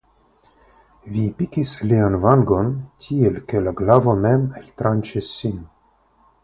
[1.17, 2.73] Vi pikis lian vangon,
[3.07, 5.67] tiel ke la glavo mem eltranĉis sin.